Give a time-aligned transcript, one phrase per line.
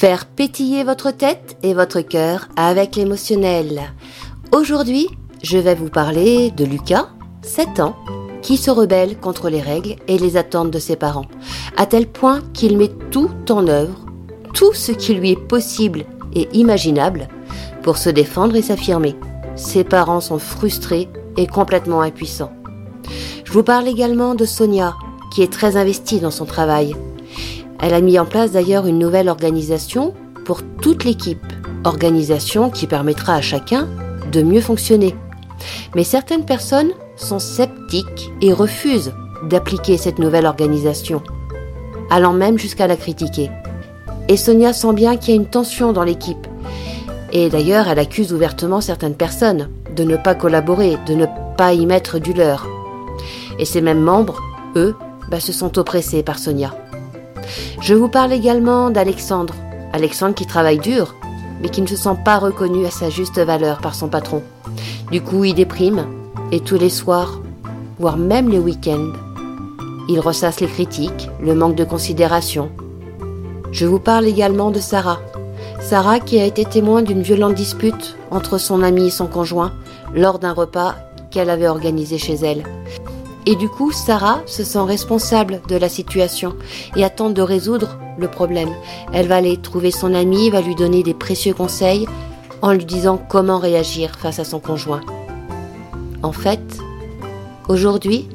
[0.00, 3.82] Faire pétiller votre tête et votre cœur avec l'émotionnel.
[4.50, 5.06] Aujourd'hui,
[5.42, 7.10] je vais vous parler de Lucas,
[7.42, 7.96] 7 ans,
[8.40, 11.26] qui se rebelle contre les règles et les attentes de ses parents,
[11.76, 14.06] à tel point qu'il met tout en œuvre,
[14.54, 17.28] tout ce qui lui est possible et imaginable,
[17.82, 19.16] pour se défendre et s'affirmer.
[19.54, 22.54] Ses parents sont frustrés et complètement impuissants.
[23.44, 24.96] Je vous parle également de Sonia,
[25.30, 26.96] qui est très investie dans son travail.
[27.82, 31.46] Elle a mis en place d'ailleurs une nouvelle organisation pour toute l'équipe,
[31.84, 33.88] organisation qui permettra à chacun
[34.30, 35.14] de mieux fonctionner.
[35.94, 39.12] Mais certaines personnes sont sceptiques et refusent
[39.48, 41.22] d'appliquer cette nouvelle organisation,
[42.10, 43.50] allant même jusqu'à la critiquer.
[44.28, 46.46] Et Sonia sent bien qu'il y a une tension dans l'équipe.
[47.32, 51.86] Et d'ailleurs, elle accuse ouvertement certaines personnes de ne pas collaborer, de ne pas y
[51.86, 52.66] mettre du leur.
[53.58, 54.40] Et ces mêmes membres,
[54.76, 54.94] eux,
[55.30, 56.74] bah, se sont oppressés par Sonia.
[57.80, 59.54] Je vous parle également d'Alexandre.
[59.92, 61.14] Alexandre qui travaille dur,
[61.60, 64.42] mais qui ne se sent pas reconnu à sa juste valeur par son patron.
[65.10, 66.06] Du coup, il déprime,
[66.52, 67.40] et tous les soirs,
[67.98, 69.12] voire même les week-ends,
[70.08, 72.70] il ressasse les critiques, le manque de considération.
[73.70, 75.20] Je vous parle également de Sarah.
[75.80, 79.72] Sarah qui a été témoin d'une violente dispute entre son ami et son conjoint
[80.14, 80.96] lors d'un repas
[81.30, 82.64] qu'elle avait organisé chez elle.
[83.50, 86.54] Et du coup, Sarah se sent responsable de la situation
[86.94, 88.68] et attend de résoudre le problème.
[89.12, 92.06] Elle va aller trouver son ami, va lui donner des précieux conseils
[92.62, 95.00] en lui disant comment réagir face à son conjoint.
[96.22, 96.60] En fait,
[97.68, 98.28] aujourd'hui,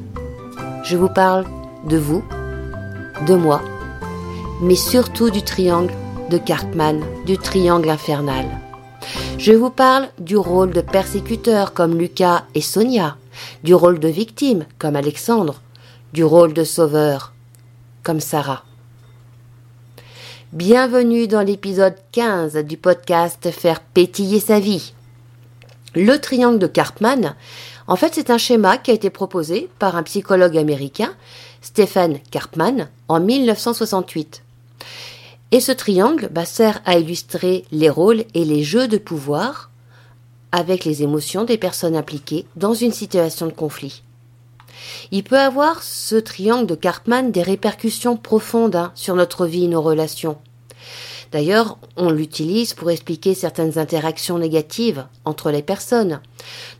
[0.84, 1.46] je vous parle
[1.88, 2.22] de vous,
[3.26, 3.62] de moi,
[4.60, 5.94] mais surtout du triangle
[6.28, 8.44] de Cartman, du triangle infernal.
[9.38, 13.16] Je vous parle du rôle de persécuteur comme Lucas et Sonia,
[13.64, 15.62] du rôle de victime comme Alexandre,
[16.12, 17.34] du rôle de sauveur
[18.02, 18.64] comme Sarah.
[20.52, 24.94] Bienvenue dans l'épisode 15 du podcast Faire pétiller sa vie.
[25.94, 27.34] Le triangle de Cartman,
[27.88, 31.14] en fait, c'est un schéma qui a été proposé par un psychologue américain,
[31.62, 34.42] Stephen Karpman, en 1968.
[35.52, 39.70] Et ce triangle bah, sert à illustrer les rôles et les jeux de pouvoir
[40.52, 44.02] avec les émotions des personnes impliquées dans une situation de conflit.
[45.10, 49.68] Il peut avoir, ce triangle de Cartman, des répercussions profondes hein, sur notre vie et
[49.68, 50.38] nos relations.
[51.32, 56.20] D'ailleurs, on l'utilise pour expliquer certaines interactions négatives entre les personnes,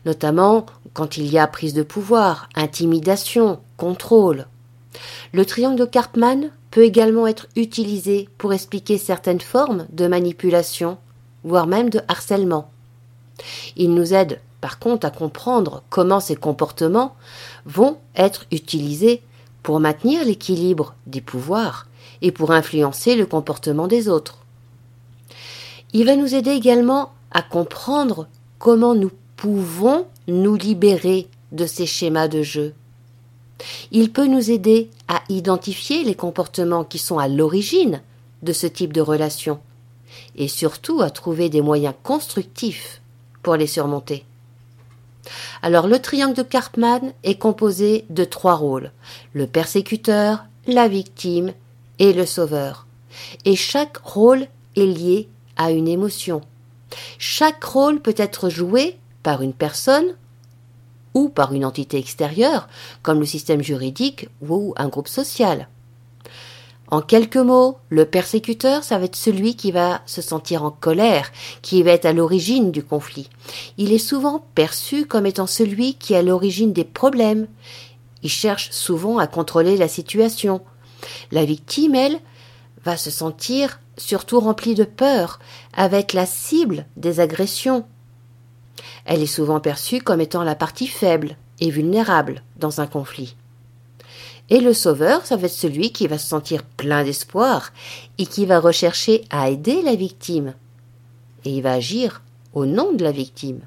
[0.05, 4.47] notamment quand il y a prise de pouvoir, intimidation, contrôle.
[5.33, 10.97] Le triangle de Cartman peut également être utilisé pour expliquer certaines formes de manipulation,
[11.43, 12.71] voire même de harcèlement.
[13.75, 17.15] Il nous aide par contre à comprendre comment ces comportements
[17.65, 19.21] vont être utilisés
[19.63, 21.87] pour maintenir l'équilibre des pouvoirs
[22.21, 24.39] et pour influencer le comportement des autres.
[25.93, 28.27] Il va nous aider également à comprendre
[28.59, 32.73] comment nous pouvons nous libérer de ces schémas de jeu.
[33.91, 38.01] Il peut nous aider à identifier les comportements qui sont à l'origine
[38.43, 39.59] de ce type de relation
[40.35, 43.01] et surtout à trouver des moyens constructifs
[43.55, 44.25] les surmonter.
[45.61, 48.91] Alors le triangle de Cartman est composé de trois rôles,
[49.33, 51.53] le persécuteur, la victime
[51.99, 52.87] et le sauveur.
[53.45, 56.41] Et chaque rôle est lié à une émotion.
[57.17, 60.15] Chaque rôle peut être joué par une personne
[61.13, 62.67] ou par une entité extérieure,
[63.01, 65.67] comme le système juridique ou un groupe social.
[66.89, 71.31] En quelques mots, le persécuteur, ça va être celui qui va se sentir en colère,
[71.61, 73.29] qui va être à l'origine du conflit.
[73.77, 77.47] Il est souvent perçu comme étant celui qui est à l'origine des problèmes.
[78.23, 80.61] Il cherche souvent à contrôler la situation.
[81.31, 82.21] La victime, elle,
[82.85, 85.39] va se sentir surtout remplie de peur,
[85.73, 87.85] avec la cible des agressions.
[89.05, 93.35] Elle est souvent perçue comme étant la partie faible et vulnérable dans un conflit.
[94.49, 97.73] Et le sauveur, ça va être celui qui va se sentir plein d'espoir
[98.17, 100.53] et qui va rechercher à aider la victime.
[101.43, 102.21] Et il va agir
[102.53, 103.61] au nom de la victime.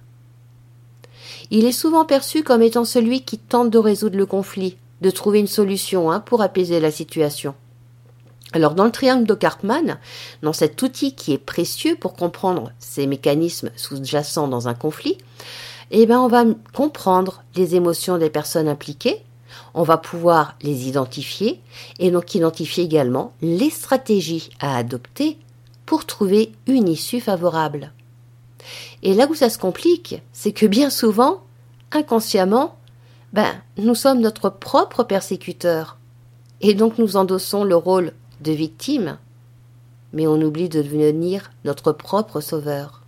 [1.50, 5.40] Il est souvent perçu comme étant celui qui tente de résoudre le conflit, de trouver
[5.40, 7.54] une solution hein, pour apaiser la situation.
[8.52, 9.98] Alors dans le triangle de Cartman,
[10.42, 15.18] dans cet outil qui est précieux pour comprendre ces mécanismes sous-jacents dans un conflit,
[15.92, 19.22] eh ben on va comprendre les émotions des personnes impliquées
[19.74, 21.60] on va pouvoir les identifier
[21.98, 25.38] et donc identifier également les stratégies à adopter
[25.86, 27.92] pour trouver une issue favorable.
[29.02, 31.42] Et là où ça se complique, c'est que bien souvent,
[31.92, 32.76] inconsciemment,
[33.32, 35.96] ben, nous sommes notre propre persécuteur.
[36.60, 39.18] Et donc nous endossons le rôle de victime
[40.12, 43.02] mais on oublie de devenir notre propre sauveur.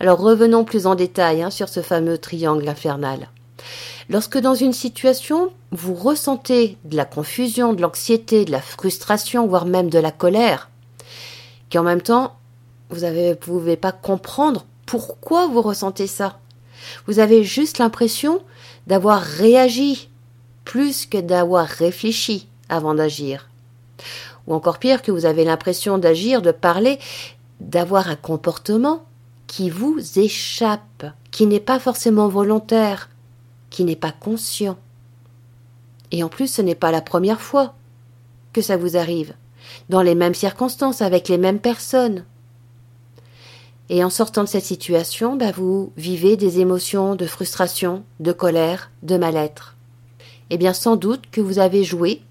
[0.00, 3.28] Alors revenons plus en détail hein, sur ce fameux triangle infernal.
[4.10, 9.66] Lorsque dans une situation, vous ressentez de la confusion, de l'anxiété, de la frustration, voire
[9.66, 10.70] même de la colère,
[11.72, 12.36] qu'en même temps,
[12.90, 16.38] vous ne pouvez pas comprendre pourquoi vous ressentez ça.
[17.06, 18.42] Vous avez juste l'impression
[18.86, 20.10] d'avoir réagi
[20.64, 23.48] plus que d'avoir réfléchi avant d'agir.
[24.46, 26.98] Ou encore pire, que vous avez l'impression d'agir, de parler,
[27.60, 29.04] d'avoir un comportement
[29.46, 33.08] qui vous échappe, qui n'est pas forcément volontaire,
[33.74, 34.78] qui n'est pas conscient.
[36.12, 37.74] Et en plus, ce n'est pas la première fois
[38.52, 39.34] que ça vous arrive,
[39.88, 42.24] dans les mêmes circonstances, avec les mêmes personnes.
[43.88, 48.92] Et en sortant de cette situation, bah, vous vivez des émotions de frustration, de colère,
[49.02, 49.74] de mal-être.
[50.50, 52.22] Eh bien, sans doute que vous avez joué,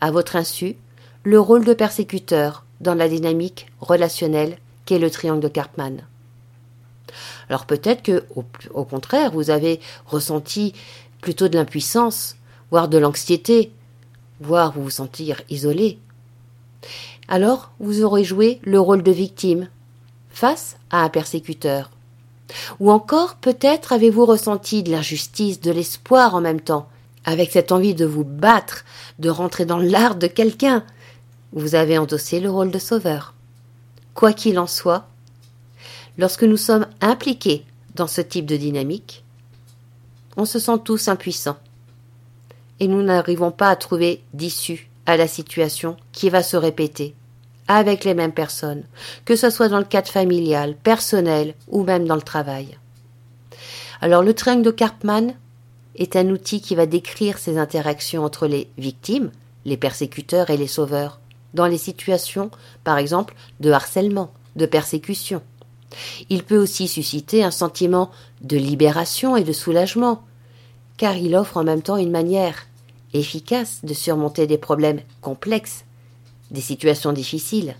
[0.00, 0.76] à votre insu,
[1.24, 6.06] le rôle de persécuteur dans la dynamique relationnelle qu'est le triangle de Karpman.
[7.48, 8.24] Alors peut-être que,
[8.74, 10.72] au, contraire, vous avez ressenti
[11.20, 12.36] plutôt de l'impuissance,
[12.70, 13.72] voire de l'anxiété,
[14.40, 15.98] voire vous vous sentir isolé.
[17.28, 19.68] Alors vous aurez joué le rôle de victime
[20.30, 21.90] face à un persécuteur.
[22.80, 26.88] Ou encore peut-être avez-vous ressenti de l'injustice, de l'espoir en même temps,
[27.24, 28.84] avec cette envie de vous battre,
[29.18, 30.84] de rentrer dans l'art de quelqu'un.
[31.52, 33.34] Vous avez endossé le rôle de sauveur.
[34.14, 35.06] Quoi qu'il en soit,
[36.18, 37.64] lorsque nous sommes impliqués
[37.94, 39.24] dans ce type de dynamique,
[40.36, 41.58] on se sent tous impuissants.
[42.80, 47.14] Et nous n'arrivons pas à trouver d'issue à la situation qui va se répéter
[47.68, 48.82] avec les mêmes personnes,
[49.24, 52.78] que ce soit dans le cadre familial, personnel ou même dans le travail.
[54.00, 55.34] Alors le triangle de Karpman
[55.96, 59.30] est un outil qui va décrire ces interactions entre les victimes,
[59.64, 61.20] les persécuteurs et les sauveurs,
[61.54, 62.50] dans les situations,
[62.82, 65.42] par exemple, de harcèlement, de persécution.
[66.30, 68.10] Il peut aussi susciter un sentiment
[68.40, 70.22] de libération et de soulagement,
[70.96, 72.66] car il offre en même temps une manière
[73.12, 75.84] efficace de surmonter des problèmes complexes
[76.52, 77.74] des situations difficiles.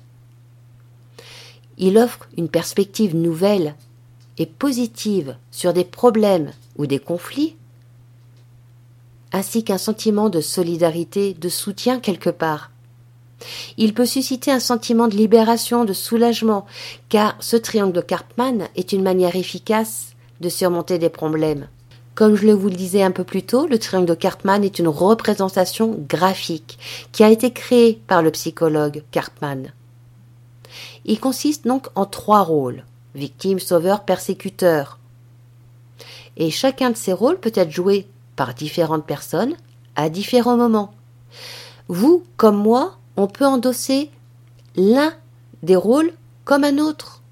[1.78, 3.76] Il offre une perspective nouvelle
[4.38, 7.56] et positive sur des problèmes ou des conflits,
[9.32, 12.71] ainsi qu'un sentiment de solidarité, de soutien quelque part.
[13.78, 16.66] Il peut susciter un sentiment de libération, de soulagement,
[17.08, 21.68] car ce triangle de Karpman est une manière efficace de surmonter des problèmes.
[22.14, 24.88] Comme je vous le disais un peu plus tôt, le triangle de Karpman est une
[24.88, 26.78] représentation graphique
[27.12, 29.72] qui a été créée par le psychologue Karpman.
[31.04, 32.84] Il consiste donc en trois rôles
[33.14, 34.98] victime, sauveur, persécuteur.
[36.36, 38.06] Et chacun de ces rôles peut être joué
[38.36, 39.54] par différentes personnes
[39.96, 40.94] à différents moments.
[41.88, 44.10] Vous, comme moi, on peut endosser
[44.76, 45.12] l'un
[45.62, 46.12] des rôles
[46.44, 47.22] comme un autre,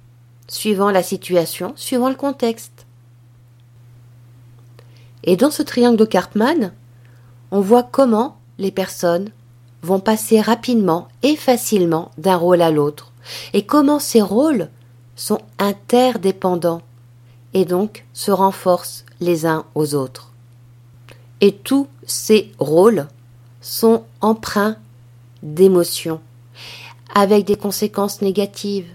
[0.49, 2.87] suivant la situation, suivant le contexte.
[5.25, 6.73] Et dans ce triangle de Karpman,
[7.51, 9.31] on voit comment les personnes
[9.83, 13.13] vont passer rapidement et facilement d'un rôle à l'autre,
[13.53, 14.69] et comment ces rôles
[15.17, 16.83] sont interdépendants,
[17.55, 20.33] et donc se renforcent les uns aux autres.
[21.41, 23.07] Et tous ces rôles
[23.61, 24.77] sont empreints
[25.43, 26.21] d'émotions,
[27.15, 28.89] avec des conséquences négatives,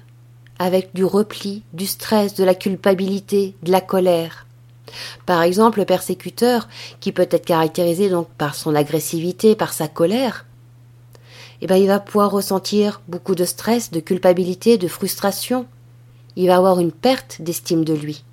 [0.60, 4.46] avec du repli, du stress, de la culpabilité, de la colère.
[5.26, 6.68] Par exemple, le persécuteur,
[7.00, 10.46] qui peut être caractérisé donc par son agressivité, par sa colère,
[11.62, 15.66] eh ben, il va pouvoir ressentir beaucoup de stress, de culpabilité, de frustration.
[16.36, 18.24] Il va avoir une perte d'estime de lui.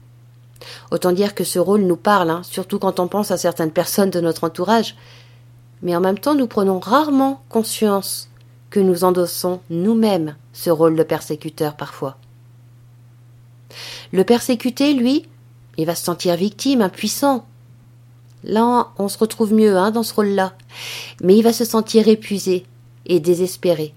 [0.90, 4.10] Autant dire que ce rôle nous parle, hein, surtout quand on pense à certaines personnes
[4.10, 4.96] de notre entourage.
[5.82, 8.30] Mais en même temps, nous prenons rarement conscience
[8.70, 12.16] que nous endossons nous-mêmes ce rôle de persécuteur parfois.
[14.12, 15.26] Le persécuté, lui,
[15.76, 17.46] il va se sentir victime, impuissant.
[18.44, 20.54] Là, on se retrouve mieux hein, dans ce rôle-là.
[21.22, 22.66] Mais il va se sentir épuisé
[23.06, 23.94] et désespéré.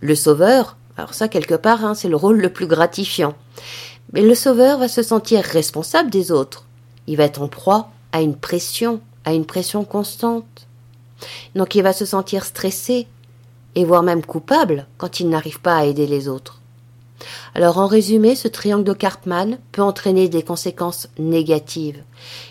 [0.00, 3.34] Le sauveur, alors ça quelque part, hein, c'est le rôle le plus gratifiant.
[4.12, 6.66] Mais le sauveur va se sentir responsable des autres.
[7.06, 10.44] Il va être en proie à une pression, à une pression constante.
[11.54, 13.06] Donc il va se sentir stressé
[13.74, 16.60] et voire même coupable quand il n'arrive pas à aider les autres.
[17.54, 22.02] Alors en résumé, ce triangle de Karpman peut entraîner des conséquences négatives,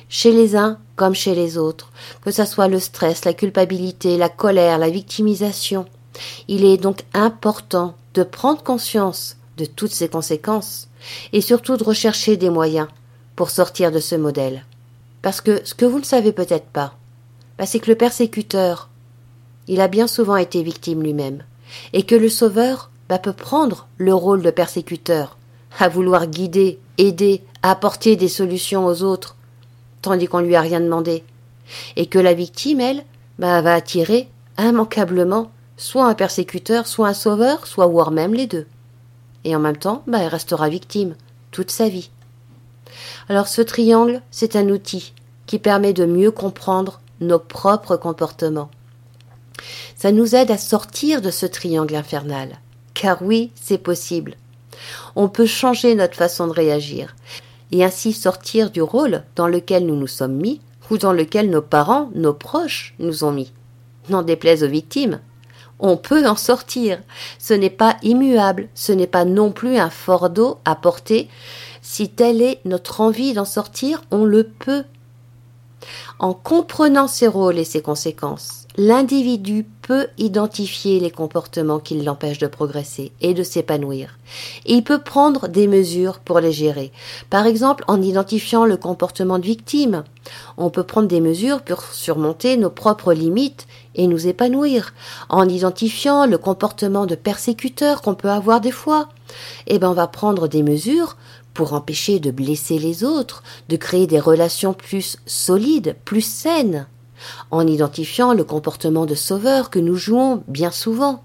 [0.09, 1.91] chez les uns comme chez les autres,
[2.23, 5.85] que ce soit le stress, la culpabilité, la colère, la victimisation.
[6.47, 10.87] Il est donc important de prendre conscience de toutes ces conséquences
[11.33, 12.87] et surtout de rechercher des moyens
[13.35, 14.65] pour sortir de ce modèle.
[15.21, 16.95] Parce que ce que vous ne savez peut-être pas,
[17.61, 18.89] bah, c'est que le persécuteur,
[19.67, 21.43] il a bien souvent été victime lui-même,
[21.93, 25.37] et que le sauveur bah, peut prendre le rôle de persécuteur,
[25.77, 29.35] à vouloir guider, aider, apporter des solutions aux autres,
[30.01, 31.23] tandis qu'on lui a rien demandé.
[31.97, 33.05] Et que la victime, elle,
[33.37, 34.27] bah, va attirer
[34.57, 38.65] immanquablement soit un persécuteur, soit un sauveur, soit voire même les deux.
[39.43, 41.13] Et en même temps, bah, elle restera victime
[41.51, 42.09] toute sa vie.
[43.29, 45.13] Alors ce triangle, c'est un outil
[45.45, 48.69] qui permet de mieux comprendre nos propres comportements.
[49.95, 52.59] Ça nous aide à sortir de ce triangle infernal.
[52.93, 54.35] Car oui, c'est possible.
[55.15, 57.15] On peut changer notre façon de réagir
[57.71, 61.61] et ainsi sortir du rôle dans lequel nous nous sommes mis ou dans lequel nos
[61.61, 63.53] parents, nos proches nous ont mis.
[64.09, 65.19] N'en déplaise aux victimes.
[65.79, 66.99] On peut en sortir.
[67.39, 71.29] Ce n'est pas immuable, ce n'est pas non plus un fardeau à porter.
[71.81, 74.83] Si telle est notre envie d'en sortir, on le peut.
[76.19, 82.47] En comprenant ses rôles et ses conséquences, l'individu peut identifier les comportements qui l'empêchent de
[82.47, 84.17] progresser et de s'épanouir.
[84.65, 86.91] Il peut prendre des mesures pour les gérer.
[87.29, 90.03] Par exemple, en identifiant le comportement de victime.
[90.57, 94.93] On peut prendre des mesures pour surmonter nos propres limites et nous épanouir.
[95.29, 99.09] En identifiant le comportement de persécuteur qu'on peut avoir des fois.
[99.67, 101.17] Eh ben, on va prendre des mesures
[101.53, 106.87] pour empêcher de blesser les autres, de créer des relations plus solides, plus saines,
[107.51, 111.23] en identifiant le comportement de sauveur que nous jouons bien souvent.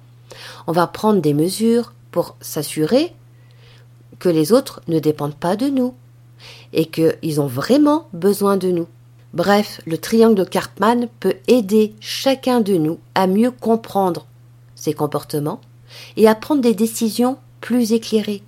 [0.66, 3.14] On va prendre des mesures pour s'assurer
[4.18, 5.94] que les autres ne dépendent pas de nous
[6.72, 8.86] et qu'ils ont vraiment besoin de nous.
[9.34, 14.26] Bref, le triangle de Cartman peut aider chacun de nous à mieux comprendre
[14.74, 15.60] ses comportements
[16.16, 18.42] et à prendre des décisions plus éclairées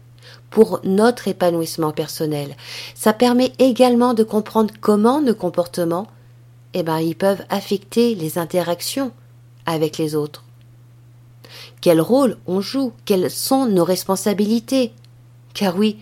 [0.51, 2.57] pour notre épanouissement personnel.
[2.95, 6.07] Ça permet également de comprendre comment nos comportements,
[6.75, 9.13] eh ben, ils peuvent affecter les interactions
[9.67, 10.45] avec les autres.
[11.81, 12.93] Quel rôle on joue?
[13.05, 14.93] Quelles sont nos responsabilités?
[15.55, 15.99] Car oui,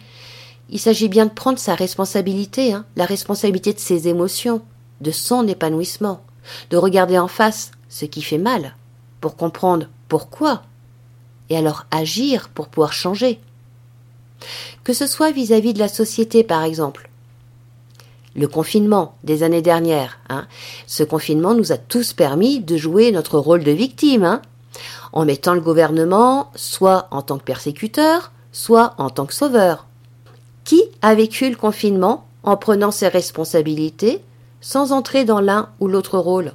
[0.70, 4.62] il s'agit bien de prendre sa responsabilité, hein, la responsabilité de ses émotions,
[5.00, 6.22] de son épanouissement,
[6.70, 8.74] de regarder en face ce qui fait mal,
[9.20, 10.62] pour comprendre pourquoi,
[11.50, 13.40] et alors agir pour pouvoir changer
[14.84, 17.10] que ce soit vis-à-vis de la société par exemple.
[18.34, 20.46] Le confinement des années dernières, hein,
[20.86, 24.42] ce confinement nous a tous permis de jouer notre rôle de victime, hein,
[25.12, 29.86] en mettant le gouvernement soit en tant que persécuteur, soit en tant que sauveur.
[30.64, 34.22] Qui a vécu le confinement en prenant ses responsabilités
[34.60, 36.52] sans entrer dans l'un ou l'autre rôle,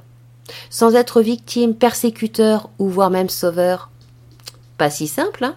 [0.70, 3.90] sans être victime, persécuteur ou voire même sauveur?
[4.78, 5.56] Pas si simple, hein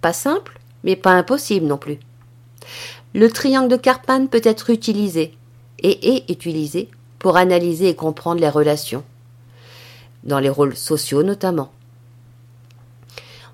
[0.00, 1.98] pas simple, mais pas impossible non plus.
[3.14, 5.34] Le triangle de Karpman peut être utilisé
[5.78, 6.88] et est utilisé
[7.18, 9.04] pour analyser et comprendre les relations,
[10.24, 11.70] dans les rôles sociaux notamment.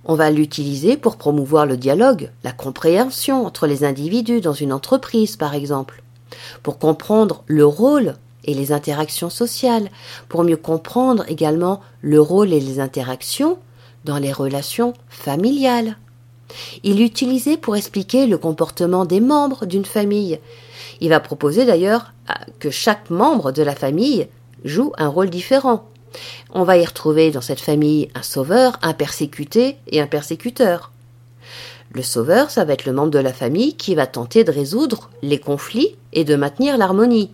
[0.05, 5.37] On va l'utiliser pour promouvoir le dialogue, la compréhension entre les individus dans une entreprise
[5.37, 6.03] par exemple,
[6.63, 9.91] pour comprendre le rôle et les interactions sociales,
[10.29, 13.59] pour mieux comprendre également le rôle et les interactions
[14.05, 15.97] dans les relations familiales.
[16.82, 20.38] Il l'utilisait pour expliquer le comportement des membres d'une famille.
[21.00, 22.12] Il va proposer d'ailleurs
[22.59, 24.28] que chaque membre de la famille
[24.64, 25.88] joue un rôle différent.
[26.52, 30.92] On va y retrouver dans cette famille un sauveur, un persécuté et un persécuteur.
[31.92, 35.11] Le sauveur, ça va être le membre de la famille qui va tenter de résoudre
[35.23, 37.30] les conflits et de maintenir l'harmonie.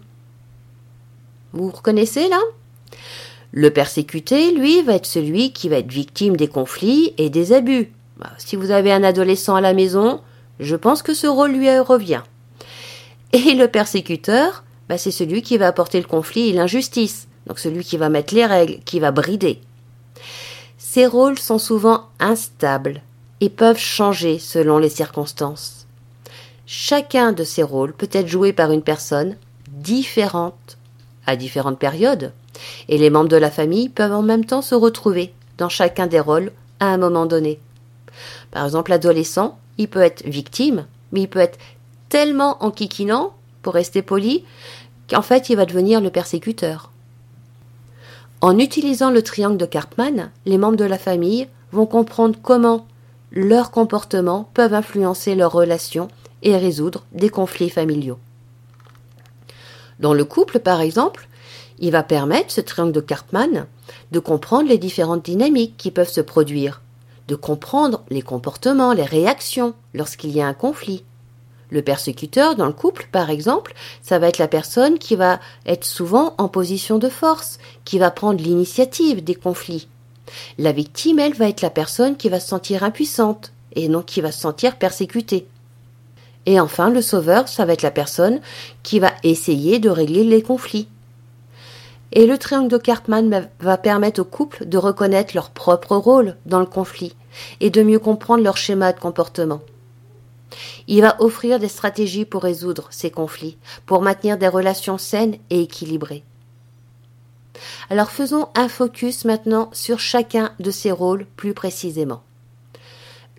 [1.52, 2.40] Vous reconnaissez là?
[3.52, 7.92] Le persécuté, lui, va être celui qui va être victime des conflits et des abus.
[8.18, 10.20] Bah, si vous avez un adolescent à la maison,
[10.58, 12.22] je pense que ce rôle lui revient.
[13.32, 17.84] Et le persécuteur, bah, c'est celui qui va apporter le conflit et l'injustice, donc celui
[17.84, 19.60] qui va mettre les règles, qui va brider.
[20.78, 23.02] Ces rôles sont souvent instables
[23.40, 25.86] et peuvent changer selon les circonstances.
[26.66, 29.36] Chacun de ces rôles peut être joué par une personne
[29.70, 30.76] différente
[31.26, 32.32] à différentes périodes,
[32.88, 36.20] et les membres de la famille peuvent en même temps se retrouver dans chacun des
[36.20, 37.60] rôles à un moment donné.
[38.50, 41.58] Par exemple, l'adolescent, il peut être victime, mais il peut être
[42.08, 44.44] tellement enquiquinant, pour rester poli,
[45.10, 46.90] qu'en fait il va devenir le persécuteur.
[48.40, 52.86] En utilisant le triangle de Karpman, les membres de la famille vont comprendre comment
[53.32, 56.08] leurs comportements peuvent influencer leurs relations
[56.42, 58.18] et résoudre des conflits familiaux.
[59.98, 61.28] Dans le couple, par exemple,
[61.80, 63.66] il va permettre, ce triangle de Karpman,
[64.12, 66.80] de comprendre les différentes dynamiques qui peuvent se produire
[67.28, 71.04] de comprendre les comportements, les réactions lorsqu'il y a un conflit.
[71.70, 75.84] Le persécuteur dans le couple, par exemple, ça va être la personne qui va être
[75.84, 79.88] souvent en position de force, qui va prendre l'initiative des conflits.
[80.56, 84.22] La victime, elle, va être la personne qui va se sentir impuissante et non qui
[84.22, 85.46] va se sentir persécutée.
[86.46, 88.40] Et enfin, le sauveur, ça va être la personne
[88.82, 90.88] qui va essayer de régler les conflits.
[92.12, 96.60] Et le triangle de Cartman va permettre aux couples de reconnaître leur propre rôle dans
[96.60, 97.14] le conflit
[97.60, 99.60] et de mieux comprendre leur schéma de comportement.
[100.86, 105.62] Il va offrir des stratégies pour résoudre ces conflits, pour maintenir des relations saines et
[105.62, 106.24] équilibrées.
[107.90, 112.22] Alors faisons un focus maintenant sur chacun de ces rôles plus précisément.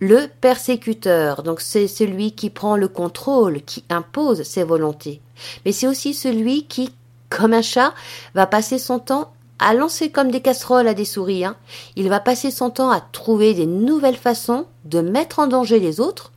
[0.01, 5.19] Le persécuteur, donc c'est celui qui prend le contrôle, qui impose ses volontés,
[5.65, 6.93] mais c'est aussi celui qui,
[7.29, 7.93] comme un chat,
[8.33, 11.43] va passer son temps à lancer comme des casseroles à des souris.
[11.43, 11.55] Hein.
[11.95, 15.99] Il va passer son temps à trouver des nouvelles façons de mettre en danger les
[15.99, 16.31] autres,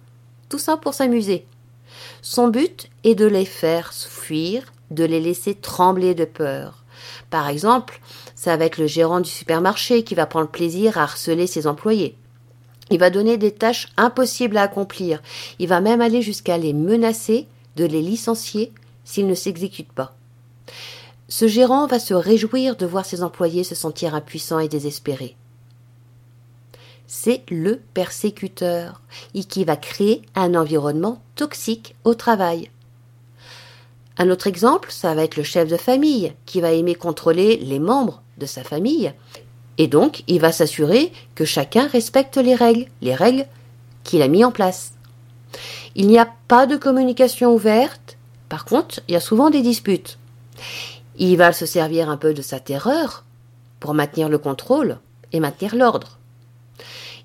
[0.48, 1.46] tout ça pour s'amuser.
[2.20, 6.84] Son but est de les faire fuir, de les laisser trembler de peur.
[7.30, 8.00] Par exemple,
[8.34, 12.16] ça va être le gérant du supermarché qui va prendre plaisir à harceler ses employés.
[12.90, 15.22] Il va donner des tâches impossibles à accomplir.
[15.58, 17.46] Il va même aller jusqu'à les menacer
[17.76, 18.72] de les licencier
[19.04, 20.14] s'ils ne s'exécutent pas.
[21.28, 25.36] Ce gérant va se réjouir de voir ses employés se sentir impuissants et désespérés.
[27.06, 29.02] C'est le persécuteur
[29.34, 32.70] et qui va créer un environnement toxique au travail.
[34.18, 37.78] Un autre exemple, ça va être le chef de famille qui va aimer contrôler les
[37.78, 39.12] membres de sa famille.
[39.78, 43.46] Et donc, il va s'assurer que chacun respecte les règles, les règles
[44.04, 44.92] qu'il a mis en place.
[45.94, 48.16] Il n'y a pas de communication ouverte.
[48.48, 50.18] Par contre, il y a souvent des disputes.
[51.16, 53.24] Il va se servir un peu de sa terreur
[53.80, 54.98] pour maintenir le contrôle
[55.32, 56.18] et maintenir l'ordre.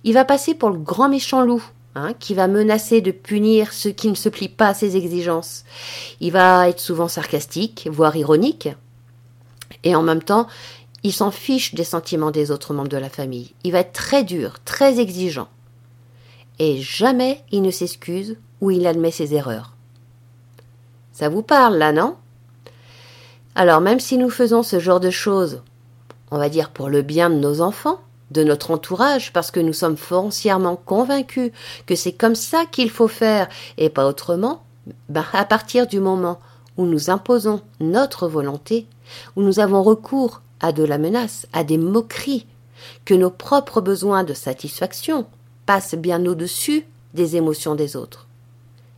[0.04, 1.64] Il va passer pour le grand méchant loup
[2.00, 5.64] Hein, qui va menacer de punir ceux qui ne se plient pas à ses exigences.
[6.20, 8.70] Il va être souvent sarcastique, voire ironique,
[9.84, 10.46] et en même temps,
[11.02, 13.56] il s'en fiche des sentiments des autres membres de la famille.
[13.64, 15.48] Il va être très dur, très exigeant.
[16.60, 19.74] Et jamais il ne s'excuse ou il admet ses erreurs.
[21.14, 22.16] Ça vous parle là, non?
[23.58, 25.64] Alors même si nous faisons ce genre de choses,
[26.30, 29.74] on va dire pour le bien de nos enfants, de notre entourage parce que nous
[29.74, 31.52] sommes foncièrement convaincus
[31.88, 34.62] que c'est comme ça qu'il faut faire et pas autrement,
[35.10, 36.40] ben à partir du moment
[36.78, 38.86] où nous imposons notre volonté,
[39.36, 42.46] où nous avons recours à de la menace, à des moqueries,
[43.06, 45.26] que nos propres besoins de satisfaction
[45.66, 48.28] passent bien au-dessus des émotions des autres,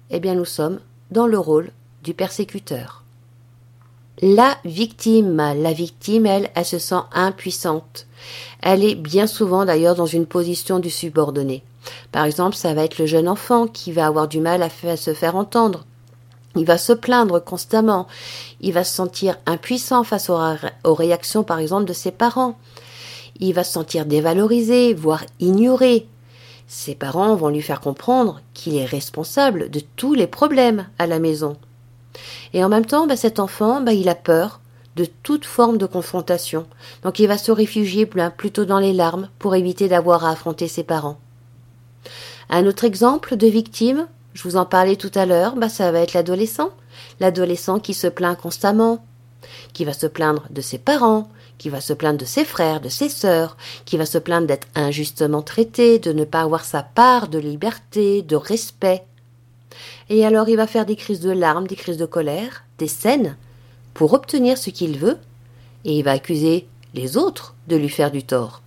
[0.10, 1.72] eh bien nous sommes dans le rôle
[2.04, 3.06] du persécuteur.
[4.22, 8.06] La victime, la victime, elle, elle se sent impuissante.
[8.62, 11.64] Elle est bien souvent d'ailleurs dans une position du subordonné.
[12.12, 15.14] Par exemple, ça va être le jeune enfant qui va avoir du mal à, se
[15.14, 15.86] faire entendre.
[16.58, 18.08] Il va se plaindre constamment.
[18.60, 22.58] Il va se sentir impuissant face aux, réactions, par exemple, de ses parents.
[23.40, 26.08] Il va se sentir dévalorisé, voire ignoré.
[26.68, 31.20] Ses parents vont lui faire comprendre qu'il est responsable de tous les problèmes à la
[31.20, 31.56] maison.
[32.54, 34.60] Et en même temps, bah, cet enfant, bah, il a peur
[34.96, 36.66] de toute forme de confrontation.
[37.04, 40.84] Donc il va se réfugier plutôt dans les larmes pour éviter d'avoir à affronter ses
[40.84, 41.20] parents.
[42.50, 46.00] Un autre exemple de victime, je vous en parlais tout à l'heure, bah, ça va
[46.00, 46.72] être l'adolescent.
[47.20, 49.06] L'adolescent qui se plaint constamment,
[49.74, 52.90] qui va se plaindre de ses parents, qui va se plaindre de ses frères, de
[52.90, 57.28] ses sœurs, qui va se plaindre d'être injustement traité, de ne pas avoir sa part
[57.28, 59.06] de liberté, de respect.
[60.10, 63.38] Et alors il va faire des crises de larmes, des crises de colère, des scènes,
[63.94, 65.18] pour obtenir ce qu'il veut,
[65.86, 68.62] et il va accuser les autres de lui faire du tort.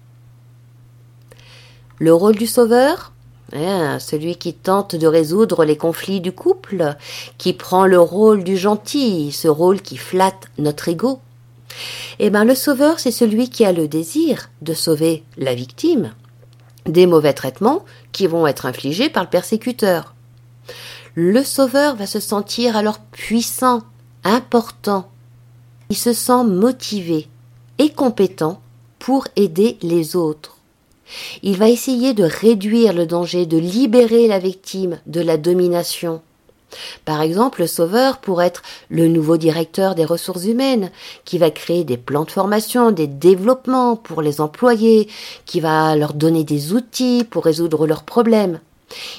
[1.98, 3.12] Le rôle du sauveur
[3.52, 6.96] hein, Celui qui tente de résoudre les conflits du couple,
[7.38, 11.20] qui prend le rôle du gentil, ce rôle qui flatte notre ego.
[12.18, 16.12] Eh bien, le sauveur, c'est celui qui a le désir de sauver la victime
[16.86, 20.14] des mauvais traitements qui vont être infligés par le persécuteur.
[21.14, 23.82] Le sauveur va se sentir alors puissant,
[24.24, 25.10] important,
[25.90, 27.28] il se sent motivé
[27.78, 28.62] et compétent
[28.98, 30.56] pour aider les autres.
[31.42, 36.22] Il va essayer de réduire le danger, de libérer la victime de la domination.
[37.04, 40.90] Par exemple, le sauveur pourrait être le nouveau directeur des ressources humaines,
[41.26, 45.10] qui va créer des plans de formation, des développements pour les employés,
[45.44, 48.60] qui va leur donner des outils pour résoudre leurs problèmes.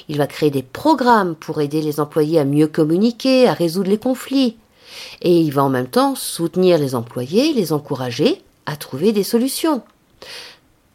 [0.08, 3.98] Il va créer des programmes pour aider les employés à mieux communiquer, à résoudre les
[3.98, 4.56] conflits
[5.22, 9.82] et il va en même temps soutenir les employés, les encourager à trouver des solutions.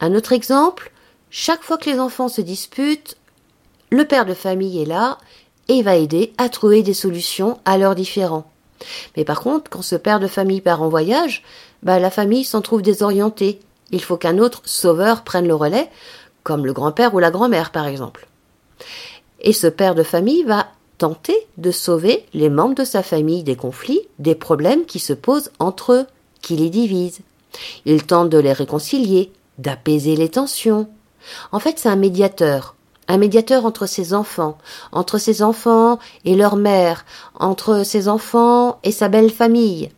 [0.00, 0.92] Un autre exemple,
[1.30, 3.16] chaque fois que les enfants se disputent,
[3.90, 5.18] le père de famille est là
[5.68, 8.50] et va aider à trouver des solutions à leurs différends.
[9.16, 11.42] Mais par contre, quand ce père de famille part en voyage,
[11.82, 13.60] bah, la famille s'en trouve désorientée
[13.92, 15.90] il faut qu'un autre sauveur prenne le relais,
[16.42, 18.29] comme le grand-père ou la grand-mère par exemple.
[19.40, 23.56] Et ce père de famille va tenter de sauver les membres de sa famille des
[23.56, 26.06] conflits, des problèmes qui se posent entre eux,
[26.42, 27.20] qui les divisent.
[27.86, 30.88] Il tente de les réconcilier, d'apaiser les tensions.
[31.52, 32.74] En fait, c'est un médiateur,
[33.08, 34.58] un médiateur entre ses enfants,
[34.92, 39.90] entre ses enfants et leur mère, entre ses enfants et sa belle famille.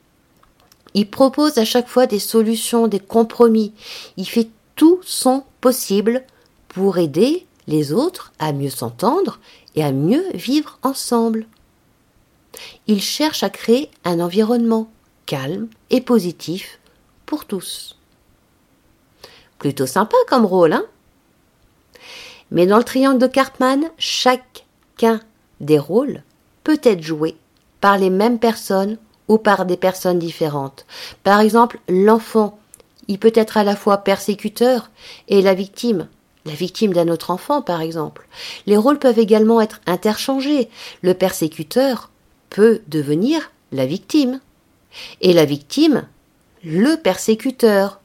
[0.95, 3.73] Il propose à chaque fois des solutions, des compromis.
[4.17, 6.23] Il fait tout son possible
[6.69, 9.39] pour aider les autres à mieux s'entendre
[9.75, 11.47] et à mieux vivre ensemble.
[12.87, 14.91] Il cherche à créer un environnement
[15.27, 16.79] calme et positif
[17.27, 17.97] pour tous.
[19.59, 20.85] Plutôt sympa comme rôle, hein?
[22.51, 25.21] Mais dans le triangle de Cartman, chacun
[25.61, 26.23] des rôles
[26.65, 27.37] peut être joué
[27.81, 28.99] par les mêmes personnes
[29.29, 30.85] ou par des personnes différentes.
[31.23, 32.59] Par exemple, l'enfant,
[33.09, 34.91] il peut être à la fois persécuteur
[35.29, 36.09] et la victime
[36.45, 38.27] la victime d'un autre enfant, par exemple.
[38.67, 40.69] Les rôles peuvent également être interchangés.
[41.03, 42.11] Le persécuteur
[42.51, 44.41] peut devenir la victime.
[45.21, 46.07] Et la victime,
[46.65, 48.01] le persécuteur.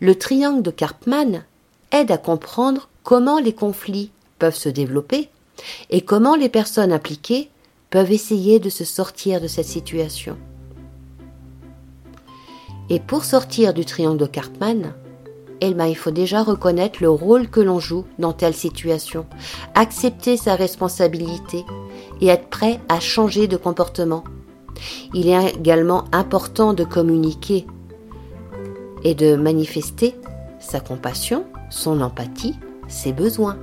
[0.00, 1.42] Le triangle de Karpman
[1.90, 5.28] aide à comprendre comment les conflits peuvent se développer
[5.90, 7.50] et comment les personnes impliquées
[7.90, 10.36] peuvent essayer de se sortir de cette situation.
[12.90, 14.92] Et pour sortir du triangle de Karpman,
[15.60, 19.26] il faut déjà reconnaître le rôle que l'on joue dans telle situation,
[19.74, 21.64] accepter sa responsabilité
[22.20, 24.24] et être prêt à changer de comportement.
[25.14, 27.66] Il est également important de communiquer
[29.04, 30.14] et de manifester
[30.58, 32.54] sa compassion, son empathie,
[32.88, 33.56] ses besoins.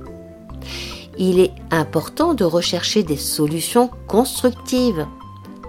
[1.18, 5.06] Il est important de rechercher des solutions constructives,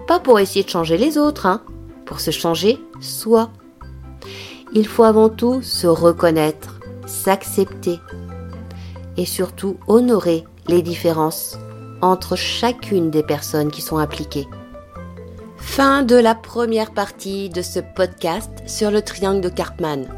[0.06, 1.60] pas pour essayer de changer les autres, hein,
[2.06, 3.50] pour se changer soi
[4.74, 8.00] il faut avant tout se reconnaître, s'accepter
[9.16, 11.58] et surtout honorer les différences
[12.02, 14.48] entre chacune des personnes qui sont impliquées.
[15.56, 20.08] Fin de la première partie de ce podcast sur le triangle de Cartman.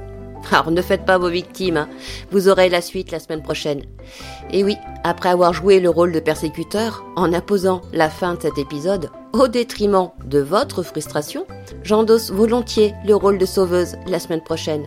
[0.51, 1.89] Alors ne faites pas vos victimes, hein.
[2.31, 3.83] vous aurez la suite la semaine prochaine.
[4.53, 8.59] Et oui, après avoir joué le rôle de persécuteur, en imposant la fin de cet
[8.59, 11.47] épisode, au détriment de votre frustration,
[11.83, 14.85] j'endosse volontiers le rôle de sauveuse la semaine prochaine.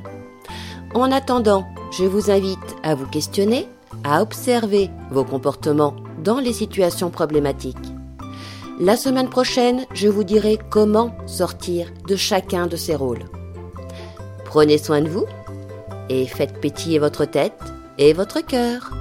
[0.93, 3.67] En attendant, je vous invite à vous questionner,
[4.03, 7.77] à observer vos comportements dans les situations problématiques.
[8.79, 13.25] La semaine prochaine, je vous dirai comment sortir de chacun de ces rôles.
[14.45, 15.25] Prenez soin de vous
[16.09, 17.59] et faites pétiller votre tête
[17.97, 18.91] et votre cœur.